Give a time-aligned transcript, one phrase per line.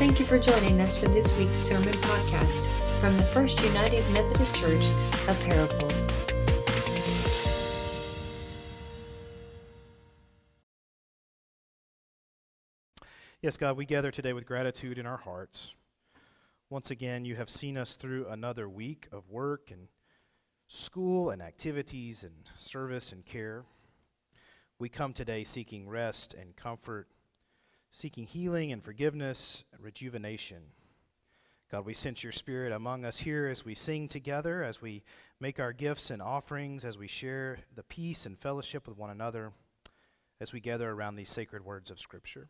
[0.00, 2.68] Thank you for joining us for this week's sermon podcast
[3.00, 4.86] from the First United Methodist Church
[5.28, 5.92] of Paragould.
[13.42, 15.74] Yes, God, we gather today with gratitude in our hearts.
[16.70, 19.88] Once again, you have seen us through another week of work and
[20.66, 23.66] school and activities and service and care.
[24.78, 27.06] We come today seeking rest and comfort,
[27.90, 30.58] seeking healing and forgiveness and rejuvenation.
[31.70, 35.02] God, we sense your spirit among us here as we sing together, as we
[35.38, 39.52] make our gifts and offerings, as we share the peace and fellowship with one another,
[40.40, 42.48] as we gather around these sacred words of Scripture.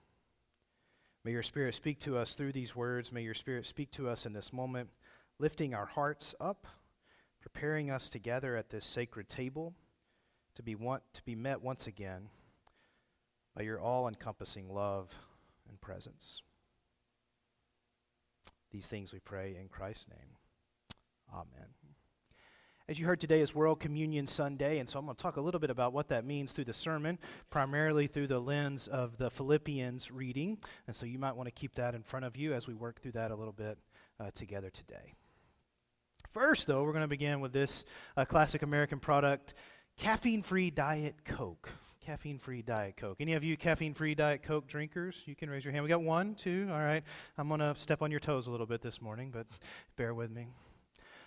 [1.25, 3.13] May your Spirit speak to us through these words.
[3.13, 4.89] May your Spirit speak to us in this moment,
[5.39, 6.67] lifting our hearts up
[7.41, 9.75] preparing us together at this sacred table
[10.55, 12.29] to be, want, to be met once again
[13.57, 15.09] by your all encompassing love
[15.71, 16.43] and presence.
[18.71, 20.37] These things we pray in Christ's name.
[21.33, 21.69] Amen.
[22.89, 25.41] As you heard, today is World Communion Sunday, and so I'm going to talk a
[25.41, 29.31] little bit about what that means through the sermon, primarily through the lens of the
[29.31, 30.59] Philippians reading.
[30.89, 33.01] And so you might want to keep that in front of you as we work
[33.01, 33.79] through that a little bit
[34.19, 35.15] uh, together today.
[36.29, 37.85] First, though, we're going to begin with this
[38.17, 39.55] uh, classic American product
[39.97, 41.71] caffeine free Diet Coke.
[42.01, 43.19] Caffeine free Diet Coke.
[43.21, 45.23] Any of you caffeine free Diet Coke drinkers?
[45.27, 45.85] You can raise your hand.
[45.85, 46.69] We got one, two.
[46.71, 47.05] All right.
[47.37, 49.47] I'm going to step on your toes a little bit this morning, but
[49.97, 50.49] bear with me.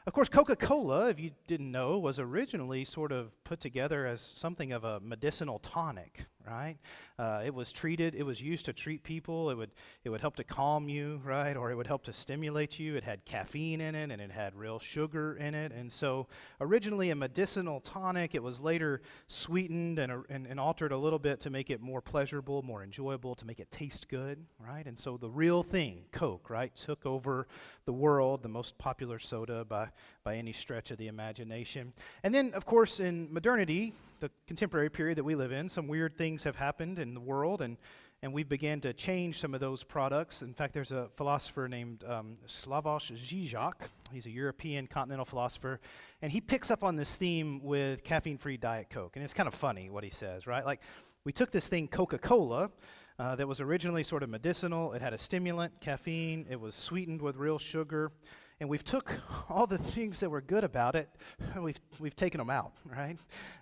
[0.05, 4.19] Of course, Coca Cola, if you didn't know, was originally sort of put together as
[4.19, 6.77] something of a medicinal tonic, right?
[7.17, 9.49] Uh, it was treated, it was used to treat people.
[9.49, 9.71] It would,
[10.03, 11.55] it would help to calm you, right?
[11.55, 12.95] Or it would help to stimulate you.
[12.95, 15.71] It had caffeine in it and it had real sugar in it.
[15.71, 16.27] And so,
[16.59, 21.39] originally a medicinal tonic, it was later sweetened and, and, and altered a little bit
[21.41, 24.85] to make it more pleasurable, more enjoyable, to make it taste good, right?
[24.85, 27.47] And so, the real thing, Coke, right, took over
[27.85, 29.89] the world, the most popular soda by,
[30.23, 31.91] by any stretch of the imagination.
[32.23, 36.17] And then, of course, in modernity, the contemporary period that we live in, some weird
[36.17, 37.75] things have happened in the world, and,
[38.21, 40.41] and we began to change some of those products.
[40.41, 43.73] In fact, there's a philosopher named um, Slavoj Žižek.
[44.13, 45.81] He's a European continental philosopher,
[46.21, 49.17] and he picks up on this theme with caffeine free Diet Coke.
[49.17, 50.65] And it's kind of funny what he says, right?
[50.65, 50.79] Like,
[51.25, 52.71] we took this thing, Coca Cola,
[53.19, 54.93] uh, that was originally sort of medicinal.
[54.93, 56.45] It had a stimulant, caffeine.
[56.49, 58.13] It was sweetened with real sugar.
[58.59, 59.11] And we've took
[59.49, 61.09] all the things that were good about it,
[61.53, 63.17] and we've, we've taken them out, right?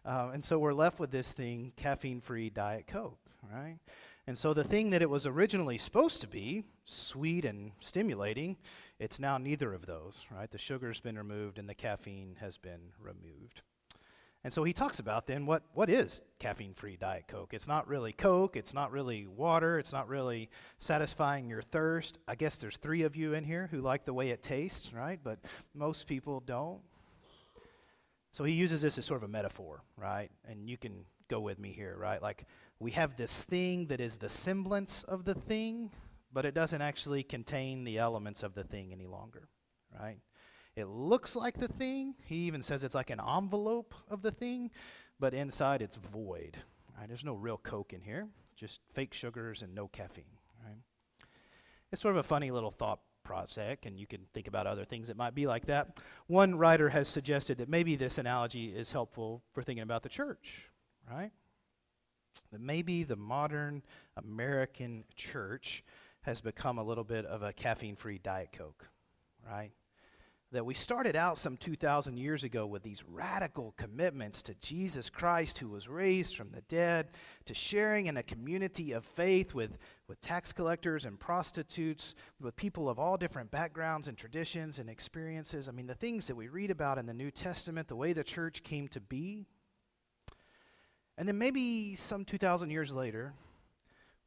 [0.05, 3.19] Uh, and so we're left with this thing, caffeine-free Diet Coke,
[3.51, 3.77] right?
[4.27, 8.57] And so the thing that it was originally supposed to be, sweet and stimulating,
[8.99, 10.49] it's now neither of those, right?
[10.49, 13.61] The sugar's been removed and the caffeine has been removed.
[14.43, 17.53] And so he talks about then what, what is caffeine free Diet Coke?
[17.53, 22.17] It's not really Coke, it's not really water, it's not really satisfying your thirst.
[22.27, 25.19] I guess there's three of you in here who like the way it tastes, right?
[25.23, 25.39] But
[25.75, 26.81] most people don't.
[28.31, 30.31] So he uses this as sort of a metaphor, right?
[30.49, 32.21] And you can go with me here, right?
[32.21, 32.45] Like
[32.79, 35.91] we have this thing that is the semblance of the thing,
[36.33, 39.49] but it doesn't actually contain the elements of the thing any longer,
[39.99, 40.17] right?
[40.75, 42.15] It looks like the thing.
[42.25, 44.71] He even says it's like an envelope of the thing,
[45.19, 46.57] but inside it's void.
[46.97, 47.07] Right?
[47.07, 50.37] There's no real Coke in here, just fake sugars and no caffeine.
[50.65, 50.77] Right?
[51.91, 55.07] It's sort of a funny little thought process, and you can think about other things
[55.07, 55.99] that might be like that.
[56.27, 60.69] One writer has suggested that maybe this analogy is helpful for thinking about the church,
[61.09, 61.31] right?
[62.51, 63.83] That maybe the modern
[64.17, 65.83] American church
[66.21, 68.87] has become a little bit of a caffeine free Diet Coke,
[69.45, 69.71] right?
[70.51, 75.59] That we started out some 2,000 years ago with these radical commitments to Jesus Christ,
[75.59, 77.11] who was raised from the dead,
[77.45, 79.77] to sharing in a community of faith with,
[80.09, 85.69] with tax collectors and prostitutes, with people of all different backgrounds and traditions and experiences.
[85.69, 88.23] I mean, the things that we read about in the New Testament, the way the
[88.23, 89.45] church came to be.
[91.17, 93.33] And then maybe some 2,000 years later,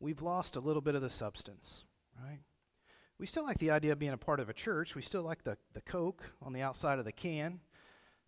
[0.01, 1.85] we've lost a little bit of the substance,
[2.19, 2.39] right?
[3.19, 4.95] We still like the idea of being a part of a church.
[4.95, 7.61] We still like the, the Coke on the outside of the can.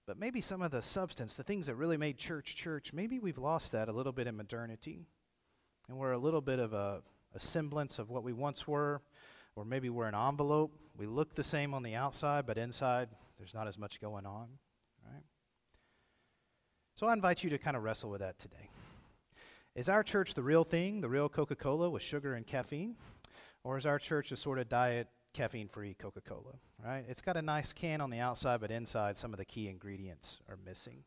[0.07, 3.39] But maybe some of the substance, the things that really made church church, maybe we've
[3.39, 5.07] lost that a little bit in modernity.
[5.89, 7.03] And we're a little bit of a,
[7.35, 9.03] a semblance of what we once were.
[9.57, 10.79] Or maybe we're an envelope.
[10.97, 14.49] We look the same on the outside, but inside there's not as much going on.
[15.05, 15.25] Right?
[16.95, 18.71] So I invite you to kind of wrestle with that today.
[19.75, 22.97] Is our church the real thing, the real Coca Cola with sugar and caffeine?
[23.67, 26.55] Or is our church a sort of diet caffeine free Coca Cola?
[26.83, 27.05] Right?
[27.09, 30.39] It's got a nice can on the outside, but inside some of the key ingredients
[30.49, 31.03] are missing.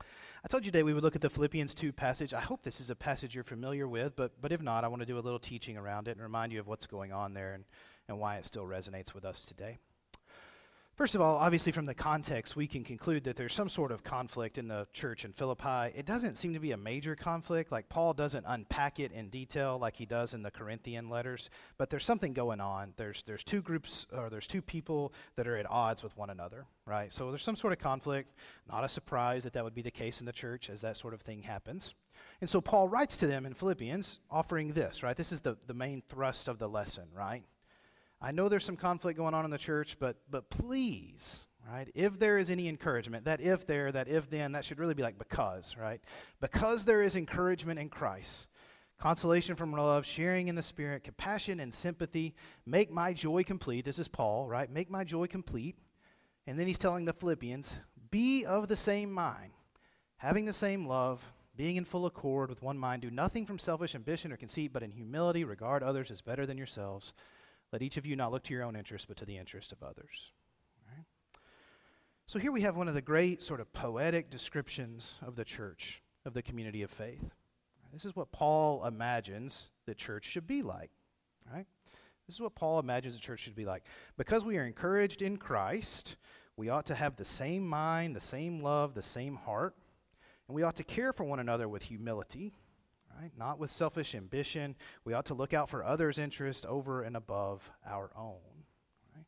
[0.00, 2.32] I told you today we would look at the Philippians 2 passage.
[2.32, 5.00] I hope this is a passage you're familiar with, but, but if not, I want
[5.00, 7.52] to do a little teaching around it and remind you of what's going on there
[7.52, 7.64] and,
[8.08, 9.78] and why it still resonates with us today.
[11.00, 14.04] First of all, obviously, from the context, we can conclude that there's some sort of
[14.04, 15.96] conflict in the church in Philippi.
[15.96, 17.72] It doesn't seem to be a major conflict.
[17.72, 21.48] Like, Paul doesn't unpack it in detail like he does in the Corinthian letters,
[21.78, 22.92] but there's something going on.
[22.98, 26.66] There's, there's two groups, or there's two people that are at odds with one another,
[26.84, 27.10] right?
[27.10, 28.36] So there's some sort of conflict.
[28.70, 31.14] Not a surprise that that would be the case in the church as that sort
[31.14, 31.94] of thing happens.
[32.42, 35.16] And so Paul writes to them in Philippians, offering this, right?
[35.16, 37.42] This is the, the main thrust of the lesson, right?
[38.20, 42.18] I know there's some conflict going on in the church, but, but please, right, if
[42.18, 45.18] there is any encouragement, that if there, that if then, that should really be like
[45.18, 46.00] because, right?
[46.40, 48.46] Because there is encouragement in Christ,
[48.98, 52.34] consolation from love, sharing in the Spirit, compassion and sympathy,
[52.66, 53.86] make my joy complete.
[53.86, 54.70] This is Paul, right?
[54.70, 55.76] Make my joy complete.
[56.46, 57.78] And then he's telling the Philippians,
[58.10, 59.52] be of the same mind,
[60.18, 61.24] having the same love,
[61.56, 64.82] being in full accord with one mind, do nothing from selfish ambition or conceit, but
[64.82, 67.12] in humility regard others as better than yourselves.
[67.72, 69.82] Let each of you not look to your own interest, but to the interest of
[69.82, 70.32] others.
[72.30, 76.00] So here we have one of the great sort of poetic descriptions of the church,
[76.24, 77.28] of the community of faith.
[77.92, 80.92] This is what Paul imagines the church should be like.
[81.52, 81.66] Right?
[82.28, 83.82] This is what Paul imagines the church should be like.
[84.16, 86.14] Because we are encouraged in Christ,
[86.56, 89.74] we ought to have the same mind, the same love, the same heart,
[90.46, 92.52] and we ought to care for one another with humility
[93.20, 93.32] right?
[93.36, 94.76] Not with selfish ambition.
[95.04, 98.64] We ought to look out for others' interest over and above our own.
[99.14, 99.26] Right?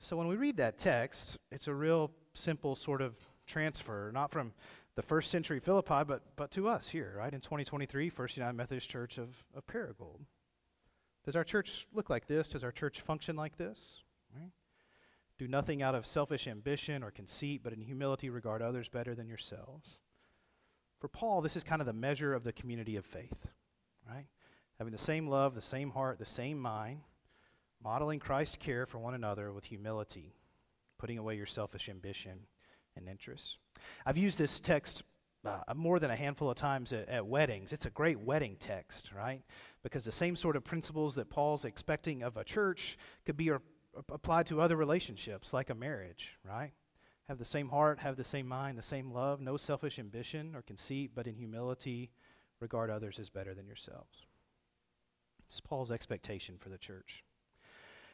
[0.00, 3.14] So when we read that text, it's a real simple sort of
[3.46, 4.52] transfer, not from
[4.96, 7.32] the first century Philippi, but, but to us here, right?
[7.32, 10.26] In 2023, First United Methodist Church of, of Paragould.
[11.24, 12.50] Does our church look like this?
[12.50, 14.02] Does our church function like this?
[14.34, 14.50] Right?
[15.38, 19.28] Do nothing out of selfish ambition or conceit, but in humility regard others better than
[19.28, 19.98] yourselves.
[21.00, 23.46] For Paul, this is kind of the measure of the community of faith,
[24.08, 24.26] right?
[24.78, 27.00] Having the same love, the same heart, the same mind,
[27.82, 30.34] modeling Christ's care for one another with humility,
[30.98, 32.40] putting away your selfish ambition
[32.96, 33.56] and interests.
[34.04, 35.02] I've used this text
[35.44, 37.72] uh, more than a handful of times at, at, weddings.
[37.72, 39.42] It's a great wedding text, right?
[39.82, 43.50] Because the same sort of principles that Paul's expecting of a church could be
[44.10, 46.72] applied to other relationships, like a marriage, right?
[47.30, 50.62] Have the same heart, have the same mind, the same love, no selfish ambition or
[50.62, 52.10] conceit, but in humility
[52.58, 54.26] regard others as better than yourselves.
[55.46, 57.22] It's Paul's expectation for the church.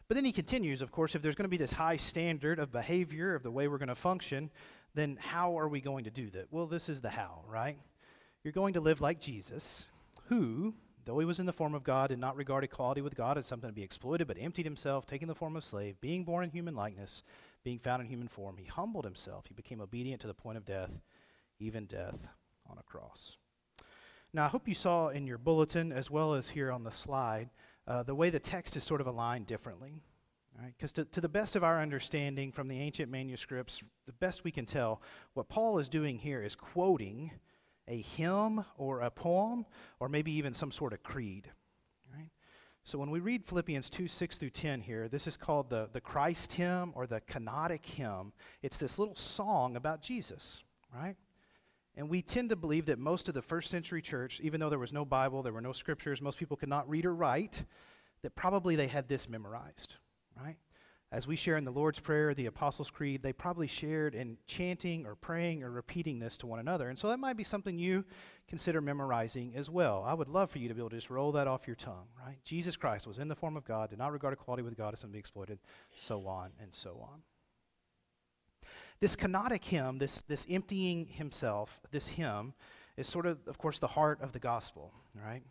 [0.07, 2.71] But then he continues, of course, if there's going to be this high standard of
[2.71, 4.51] behavior, of the way we're going to function,
[4.95, 6.49] then how are we going to do that?
[6.51, 7.79] Well, this is the how, right?
[8.45, 9.87] You're going to live like Jesus,
[10.29, 10.75] who,
[11.07, 13.47] though he was in the form of God, did not regard equality with God as
[13.47, 16.51] something to be exploited, but emptied himself, taking the form of slave, being born in
[16.51, 17.23] human likeness
[17.67, 19.47] being found in human form, he humbled himself.
[19.49, 21.01] He became obedient to the point of death,
[21.59, 22.29] even death
[22.71, 23.39] on a cross.
[24.33, 27.51] Now, I hope you saw in your bulletin, as well as here on the slide,
[27.89, 30.01] uh, the way the text is sort of aligned differently.
[30.65, 34.53] Because to, to the best of our understanding from the ancient manuscripts, the best we
[34.53, 35.03] can tell,
[35.35, 37.33] what Paul is doing here is quoting
[37.89, 39.67] a hymn or a poem,
[39.99, 41.51] or maybe even some sort of creed.
[42.87, 46.01] So when we read Philippians 2 6 through 10 here, this is called the, the
[46.01, 48.33] Christ hymn or the kenotic hymn.
[48.63, 50.63] It's this little song about Jesus,
[50.95, 51.17] right?
[51.97, 54.79] And we tend to believe that most of the first century church, even though there
[54.79, 57.65] was no Bible, there were no scriptures, most people could not read or write,
[58.23, 59.95] that probably they had this memorized,
[60.41, 60.57] right?
[61.13, 65.07] As we share in the Lord's Prayer, the Apostles' Creed, they probably shared in chanting
[65.07, 66.89] or praying or repeating this to one another.
[66.89, 68.05] And so that might be something you
[68.49, 70.03] consider memorizing as well.
[70.05, 72.09] I would love for you to be able to just roll that off your tongue,
[72.21, 72.39] right?
[72.45, 75.01] Jesus Christ was in the form of God, did not regard equality with God as
[75.01, 75.61] something to be exploited,
[75.95, 77.23] so on and so on.
[78.99, 82.55] This kenotic hymn, this, this emptying himself, this hymn,
[82.97, 85.43] is sort of, of course, the heart of the gospel, right?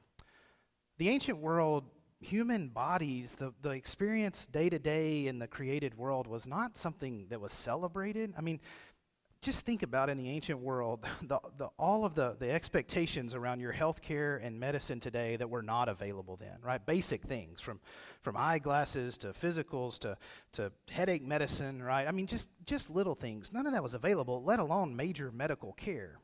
[0.97, 1.85] The ancient world,
[2.25, 7.27] human bodies, the, the experience day to day in the created world was not something
[7.29, 8.33] that was celebrated.
[8.37, 8.59] I mean,
[9.41, 13.59] just think about in the ancient world the, the, all of the, the expectations around
[13.59, 16.83] your health care and medicine today that were not available then right?
[16.85, 17.79] Basic things from
[18.21, 20.17] from eyeglasses to physicals to,
[20.53, 22.07] to headache medicine right?
[22.07, 23.53] I mean just just little things.
[23.53, 26.17] None of that was available let alone major medical care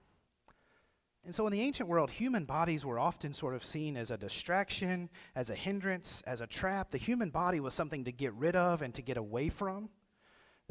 [1.23, 4.17] and so in the ancient world human bodies were often sort of seen as a
[4.17, 8.55] distraction as a hindrance as a trap the human body was something to get rid
[8.55, 9.89] of and to get away from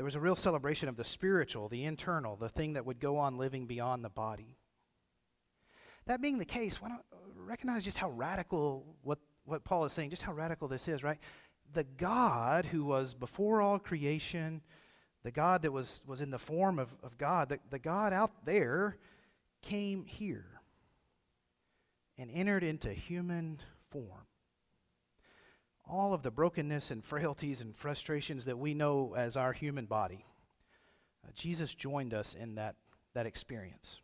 [0.01, 3.19] there was a real celebration of the spiritual, the internal, the thing that would go
[3.19, 4.57] on living beyond the body.
[6.07, 7.05] That being the case, why not
[7.37, 11.19] recognize just how radical what, what Paul is saying, just how radical this is, right?
[11.75, 14.63] The God who was before all creation,
[15.23, 18.47] the God that was, was in the form of, of God, the, the God out
[18.47, 18.97] there
[19.63, 20.47] came here
[22.19, 23.59] and entered into human
[23.91, 24.27] form.
[25.89, 30.25] All of the brokenness and frailties and frustrations that we know as our human body,
[31.25, 32.77] uh, Jesus joined us in that,
[33.15, 34.01] that experience.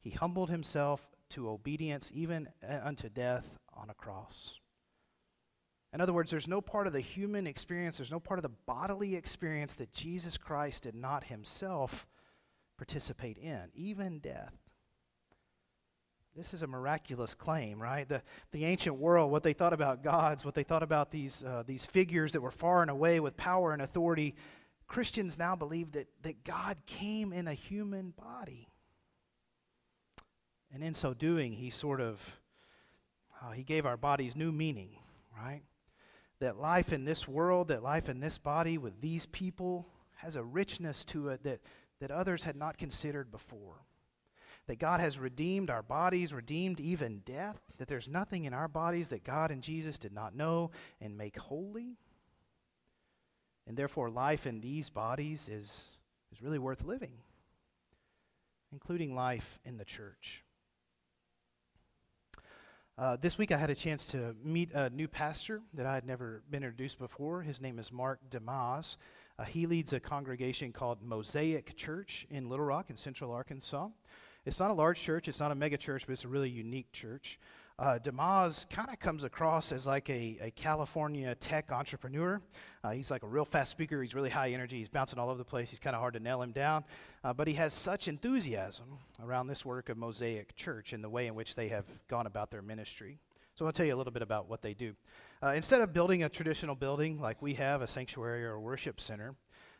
[0.00, 4.60] He humbled himself to obedience, even uh, unto death on a cross.
[5.92, 8.56] In other words, there's no part of the human experience, there's no part of the
[8.66, 12.06] bodily experience that Jesus Christ did not himself
[12.80, 14.54] participate in, even death.
[16.34, 18.08] This is a miraculous claim, right?
[18.08, 18.22] The,
[18.52, 21.84] the ancient world, what they thought about gods, what they thought about these, uh, these
[21.84, 24.34] figures that were far and away with power and authority,
[24.86, 28.70] Christians now believe that, that God came in a human body.
[30.72, 32.40] And in so doing, he sort of,
[33.42, 34.92] uh, he gave our bodies new meaning,
[35.36, 35.60] right?
[36.38, 40.42] That life in this world, that life in this body with these people has a
[40.42, 41.60] richness to it that,
[42.00, 43.84] that others had not considered before.
[44.66, 49.08] That God has redeemed our bodies, redeemed even death, that there's nothing in our bodies
[49.08, 51.96] that God and Jesus did not know and make holy.
[53.66, 55.84] And therefore, life in these bodies is,
[56.32, 57.12] is really worth living,
[58.72, 60.44] including life in the church.
[63.00, 66.04] Uh, this week I had a chance to meet a new pastor that I had
[66.04, 67.40] never been introduced before.
[67.40, 68.96] His name is Mark DeYmaz.
[69.40, 73.88] Uh, he leads a congregation called Mosaic Church in Little Rock in central Arkansas.
[74.44, 76.92] It's not a large church, it's not a mega church, but it's a really unique
[76.92, 77.38] church.
[77.78, 82.38] Uh, DeYmaz kind of comes across as like a, a California tech entrepreneur.
[82.84, 84.02] Uh, he's like a real fast speaker.
[84.02, 84.76] He's really high energy.
[84.76, 85.70] He's bouncing all over the place.
[85.70, 86.84] He's kind of hard to nail him down.
[87.24, 91.26] Uh, but he has such enthusiasm around this work of Mosaic Church and the way
[91.26, 93.18] in which they have gone about their ministry.
[93.54, 94.94] So I'll tell you a little bit about what they do.
[95.42, 99.00] Uh, instead of building a traditional building like we have, a sanctuary or a worship
[99.00, 99.34] center,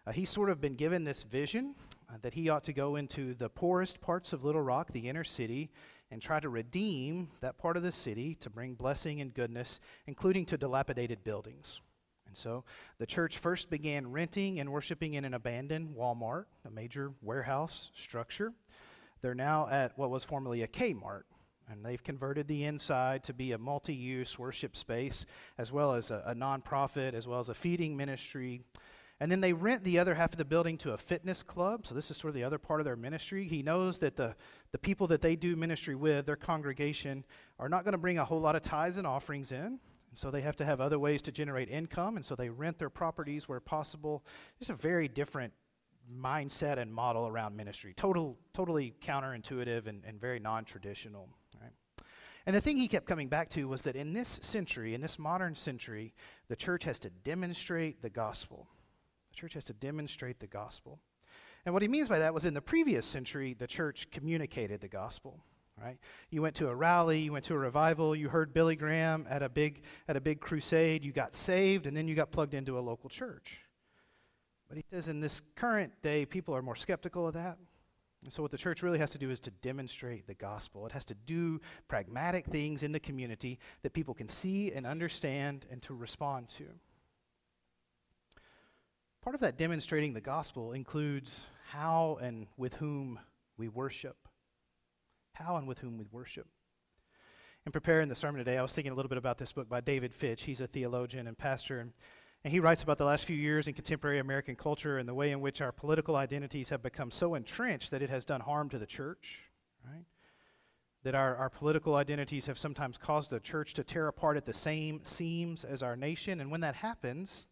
[0.06, 1.74] uh, he's sort of been given this vision
[2.08, 5.22] uh, that he ought to go into the poorest parts of Little Rock, the inner
[5.22, 5.70] city,
[6.10, 10.46] and try to redeem that part of the city to bring blessing and goodness, including
[10.46, 11.82] to dilapidated buildings.
[12.26, 12.64] And so
[12.96, 18.54] the church first began renting and worshiping in an abandoned Walmart, a major warehouse structure.
[19.20, 21.24] They're now at what was formerly a Kmart,
[21.70, 25.24] and they've converted the inside to be a multi use worship space,
[25.58, 28.62] as well as a, a nonprofit, as well as a feeding ministry,
[29.20, 31.86] and then they rent the other half of the building to a fitness club.
[31.86, 33.44] So this is sort of the other part of their ministry.
[33.44, 34.34] He knows that the,
[34.72, 37.24] the people that they do ministry with, their congregation,
[37.58, 39.58] are not going to bring a whole lot of tithes and offerings in.
[39.58, 39.78] And
[40.14, 42.16] so they have to have other ways to generate income.
[42.16, 44.24] And so they rent their properties where possible.
[44.58, 45.52] It's a very different
[46.10, 47.92] mindset and model around ministry.
[47.94, 51.28] Total, totally counterintuitive and, and very non traditional.
[52.46, 55.18] And the thing he kept coming back to was that in this century, in this
[55.18, 56.14] modern century,
[56.48, 58.66] the church has to demonstrate the gospel.
[59.30, 61.00] The church has to demonstrate the gospel.
[61.64, 64.88] And what he means by that was in the previous century, the church communicated the
[64.88, 65.44] gospel.
[65.82, 65.98] Right?
[66.28, 69.42] You went to a rally, you went to a revival, you heard Billy Graham at
[69.42, 72.78] a big at a big crusade, you got saved, and then you got plugged into
[72.78, 73.60] a local church.
[74.68, 77.56] But he says in this current day, people are more skeptical of that.
[78.22, 80.84] And so, what the church really has to do is to demonstrate the gospel.
[80.86, 85.66] It has to do pragmatic things in the community that people can see and understand
[85.70, 86.64] and to respond to.
[89.22, 93.18] Part of that demonstrating the gospel includes how and with whom
[93.56, 94.16] we worship.
[95.32, 96.46] How and with whom we worship.
[97.66, 99.80] In preparing the sermon today, I was thinking a little bit about this book by
[99.80, 100.44] David Fitch.
[100.44, 101.92] He's a theologian and pastor, and,
[102.44, 105.30] and he writes about the last few years in contemporary American culture and the way
[105.30, 108.78] in which our political identities have become so entrenched that it has done harm to
[108.78, 109.50] the church,
[109.84, 110.04] right?
[111.02, 114.54] That our, our political identities have sometimes caused the church to tear apart at the
[114.54, 117.46] same seams as our nation, and when that happens,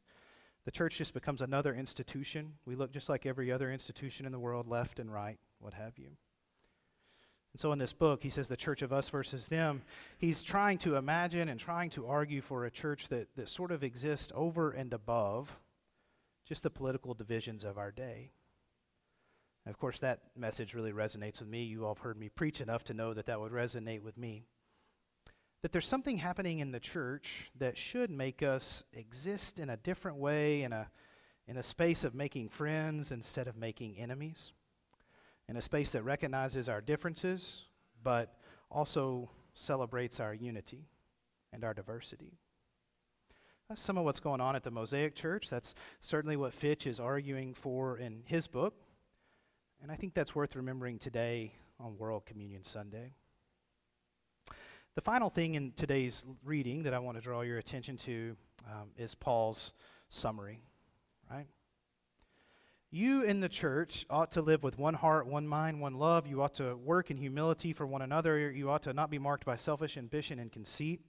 [0.64, 2.54] the church just becomes another institution.
[2.64, 5.98] We look just like every other institution in the world, left and right, what have
[5.98, 6.16] you.
[7.52, 9.82] And so in this book, he says the church of us versus them.
[10.18, 13.82] He's trying to imagine and trying to argue for a church that, that sort of
[13.82, 15.58] exists over and above
[16.46, 18.30] just the political divisions of our day.
[19.64, 21.64] And of course, that message really resonates with me.
[21.64, 24.44] You all have heard me preach enough to know that that would resonate with me
[25.62, 30.18] that there's something happening in the church that should make us exist in a different
[30.18, 30.88] way, in a,
[31.48, 34.52] in a space of making friends instead of making enemies,
[35.48, 37.64] in a space that recognizes our differences,
[38.02, 38.34] but
[38.70, 40.88] also celebrates our unity
[41.52, 42.38] and our diversity.
[43.68, 45.50] That's some of what's going on at the Mosaic Church.
[45.50, 48.74] That's certainly what Fitch is arguing for in his book.
[49.82, 53.12] And I think that's worth remembering today on World Communion Sunday.
[54.94, 58.36] The final thing in today's reading that I want to draw your attention to
[58.66, 59.72] um, is Paul's
[60.08, 60.60] summary,
[61.30, 61.46] right?
[62.90, 66.26] You in the church ought to live with one heart, one mind, one love.
[66.26, 68.50] You ought to work in humility for one another.
[68.50, 71.00] You ought to not be marked by selfish ambition and conceit.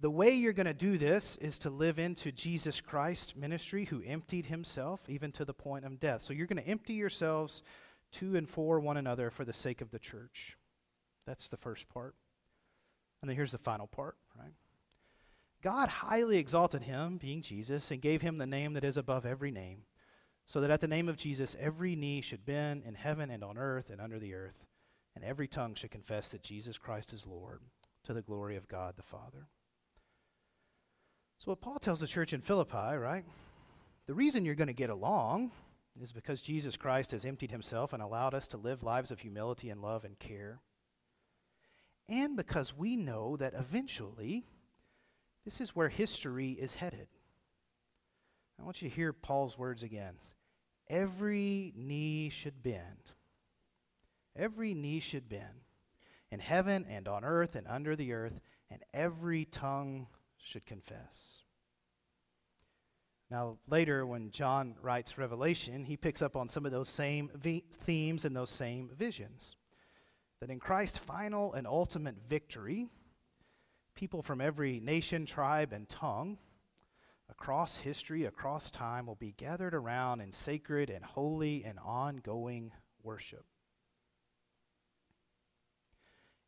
[0.00, 4.02] The way you're going to do this is to live into Jesus Christ ministry who
[4.06, 6.22] emptied himself even to the point of death.
[6.22, 7.62] So you're going to empty yourselves
[8.12, 10.56] to and for one another for the sake of the church.
[11.26, 12.14] That's the first part.
[13.20, 14.54] And then here's the final part, right?
[15.62, 19.50] God highly exalted him, being Jesus, and gave him the name that is above every
[19.50, 19.82] name,
[20.48, 23.58] so that at the name of Jesus every knee should bend in heaven and on
[23.58, 24.64] earth and under the earth,
[25.14, 27.60] and every tongue should confess that Jesus Christ is Lord,
[28.04, 29.46] to the glory of God the Father.
[31.38, 33.24] So, what Paul tells the church in Philippi, right?
[34.06, 35.52] The reason you're going to get along
[36.00, 39.68] is because Jesus Christ has emptied himself and allowed us to live lives of humility
[39.68, 40.60] and love and care.
[42.08, 44.46] And because we know that eventually,
[45.44, 47.08] this is where history is headed.
[48.58, 50.14] I want you to hear Paul's words again.
[50.90, 53.12] Every knee should bend.
[54.36, 55.64] Every knee should bend
[56.30, 58.40] in heaven and on earth and under the earth,
[58.70, 60.06] and every tongue
[60.38, 61.42] should confess.
[63.30, 67.30] Now, later, when John writes Revelation, he picks up on some of those same
[67.72, 69.56] themes and those same visions.
[70.40, 72.88] That in Christ's final and ultimate victory,
[73.94, 76.38] people from every nation, tribe, and tongue
[77.40, 83.44] across history, across time, will be gathered around in sacred and holy and ongoing worship.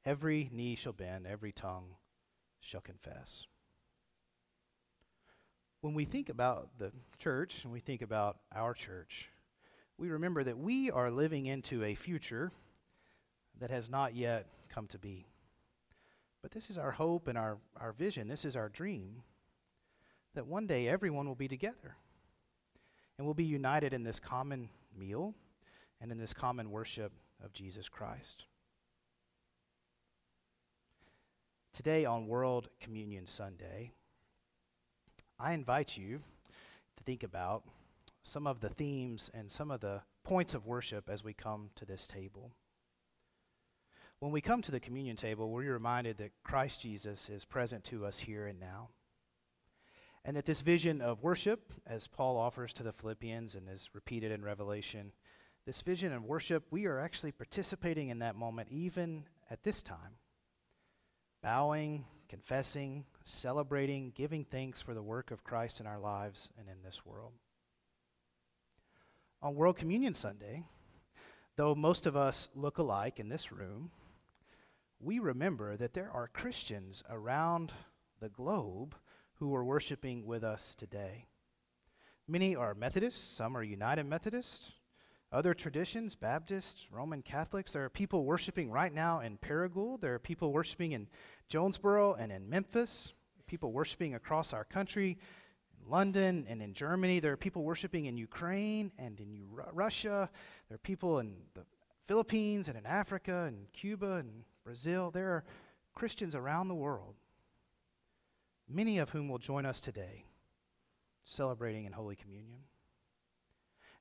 [0.05, 1.97] Every knee shall bend, every tongue
[2.61, 3.47] shall confess
[5.81, 9.31] when we think about the church and we think about our church,
[9.97, 12.53] we remember that we are living into a future
[13.59, 15.27] that has not yet come to be.
[16.43, 18.29] But this is our hope and our, our vision.
[18.29, 19.23] This is our dream
[20.35, 21.97] that one day everyone will be together
[23.19, 25.35] and we'll be united in this common meal
[26.01, 27.13] and in this common worship
[27.45, 28.47] of Jesus Christ.
[31.73, 33.93] Today, on World Communion Sunday,
[35.39, 36.21] I invite you
[36.97, 37.63] to think about
[38.23, 41.85] some of the themes and some of the points of worship as we come to
[41.85, 42.51] this table.
[44.19, 48.05] When we come to the communion table, we're reminded that Christ Jesus is present to
[48.05, 48.91] us here and now.
[50.25, 54.33] And that this vision of worship, as Paul offers to the Philippians and is repeated
[54.33, 55.13] in Revelation,
[55.67, 60.19] this vision of worship, we are actually participating in that moment even at this time.
[61.43, 66.83] Bowing, confessing, celebrating, giving thanks for the work of Christ in our lives and in
[66.85, 67.33] this world.
[69.43, 70.65] On World Communion Sunday,
[71.57, 73.91] though most of us look alike in this room,
[75.01, 77.73] we remember that there are Christians around
[78.21, 78.95] the globe
[79.41, 81.25] who are worshiping with us today.
[82.29, 84.73] Many are Methodists, some are United Methodists,
[85.33, 87.73] other traditions, Baptists, Roman Catholics.
[87.73, 90.03] There are people worshiping right now in Paragould.
[90.03, 91.09] There are people worshiping in
[91.49, 93.15] Jonesboro and in Memphis.
[93.47, 95.19] People worshiping across our country,
[95.83, 97.19] in London and in Germany.
[97.19, 100.29] There are people worshiping in Ukraine and in Russia.
[100.69, 101.63] There are people in the
[102.07, 105.11] Philippines and in Africa and Cuba and Brazil.
[105.11, 105.45] There are
[105.95, 107.15] Christians around the world,
[108.71, 110.25] many of whom will join us today
[111.25, 112.61] celebrating in Holy Communion.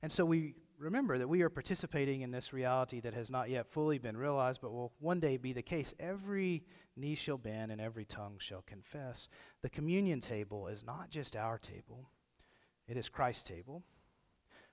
[0.02, 3.70] And so we remember that we are participating in this reality that has not yet
[3.70, 5.92] fully been realized, but will one day be the case.
[6.00, 6.64] Every
[6.96, 9.28] knee shall bend and every tongue shall confess.
[9.62, 12.08] The communion table is not just our table,
[12.88, 13.84] it is Christ's table,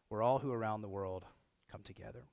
[0.08, 1.26] where all who around the world
[1.70, 2.30] come together.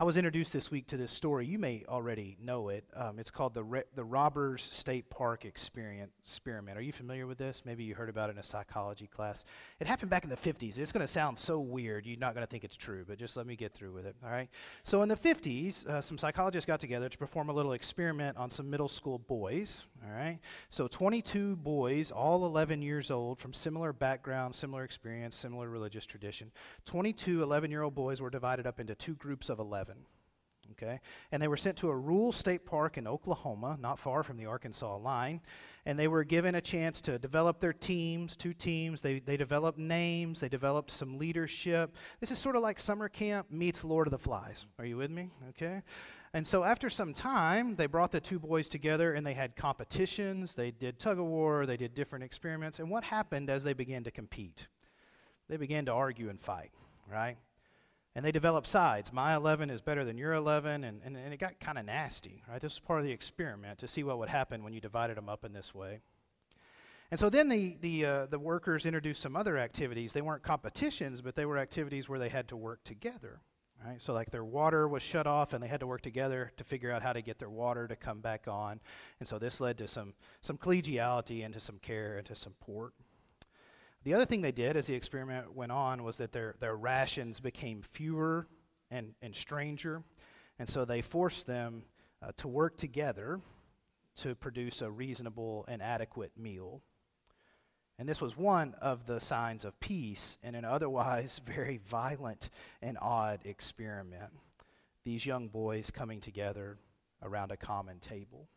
[0.00, 1.44] I was introduced this week to this story.
[1.44, 2.84] You may already know it.
[2.94, 6.12] Um, it's called the, Re- the Robbers State Park Experiment.
[6.78, 7.64] Are you familiar with this?
[7.66, 9.44] Maybe you heard about it in a psychology class.
[9.80, 10.78] It happened back in the 50s.
[10.78, 13.36] It's going to sound so weird, you're not going to think it's true, but just
[13.36, 14.48] let me get through with it, all right?
[14.84, 18.50] So, in the 50s, uh, some psychologists got together to perform a little experiment on
[18.50, 20.38] some middle school boys, all right?
[20.70, 26.50] So, 22 boys, all 11 years old, from similar backgrounds, similar experience, similar religious tradition.
[26.84, 29.96] 22 11 year old boys were divided up into two groups of 11
[30.72, 31.00] okay?
[31.32, 34.46] And they were sent to a rural state park in Oklahoma, not far from the
[34.46, 35.40] Arkansas line,
[35.86, 39.00] and they were given a chance to develop their teams, two teams.
[39.00, 41.96] They, they developed names, they developed some leadership.
[42.20, 44.66] This is sort of like summer camp meets Lord of the Flies.
[44.78, 45.30] Are you with me?
[45.50, 45.82] Okay?
[46.34, 50.54] And so after some time, they brought the two boys together and they had competitions.
[50.54, 52.78] They did tug of war, they did different experiments.
[52.78, 54.68] And what happened as they began to compete?
[55.48, 56.70] They began to argue and fight,
[57.10, 57.38] right?
[58.18, 59.12] and they developed sides.
[59.12, 62.42] My 11 is better than your 11, and, and, and it got kind of nasty,
[62.48, 62.60] right?
[62.60, 65.28] This was part of the experiment to see what would happen when you divided them
[65.28, 66.00] up in this way.
[67.12, 70.14] And so then the, the, uh, the workers introduced some other activities.
[70.14, 73.40] They weren't competitions, but they were activities where they had to work together.
[73.84, 74.02] Right?
[74.02, 76.90] So, like their water was shut off, and they had to work together to figure
[76.90, 78.80] out how to get their water to come back on.
[79.20, 82.94] And so, this led to some, some collegiality and to some care and to support.
[84.02, 87.40] The other thing they did as the experiment went on was that their, their rations
[87.40, 88.48] became fewer
[88.90, 90.02] and, and stranger.
[90.58, 91.84] And so, they forced them
[92.20, 93.40] uh, to work together
[94.16, 96.82] to produce a reasonable and adequate meal.
[97.98, 102.96] And this was one of the signs of peace in an otherwise very violent and
[103.00, 104.30] odd experiment.
[105.04, 106.78] These young boys coming together
[107.22, 108.48] around a common table.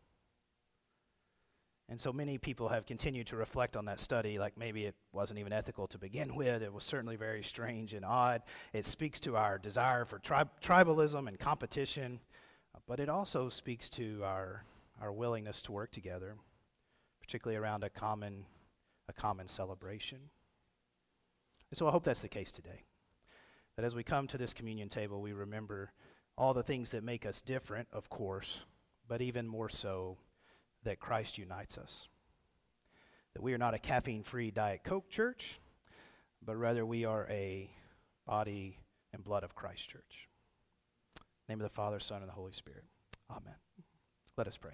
[1.88, 5.40] And so many people have continued to reflect on that study, like maybe it wasn't
[5.40, 6.62] even ethical to begin with.
[6.62, 8.42] It was certainly very strange and odd.
[8.72, 12.20] It speaks to our desire for tri- tribalism and competition,
[12.86, 14.64] but it also speaks to our,
[15.00, 16.36] our willingness to work together,
[17.20, 18.46] particularly around a common
[19.08, 20.18] a common celebration.
[21.70, 22.82] And so I hope that's the case today.
[23.76, 25.92] That as we come to this communion table, we remember
[26.36, 28.60] all the things that make us different, of course,
[29.08, 30.18] but even more so,
[30.84, 32.08] that Christ unites us.
[33.34, 35.58] That we are not a caffeine free Diet Coke church,
[36.44, 37.70] but rather we are a
[38.26, 38.78] body
[39.12, 40.28] and blood of Christ church.
[41.48, 42.84] name of the Father, Son, and the Holy Spirit.
[43.30, 43.54] Amen.
[44.36, 44.72] Let us pray.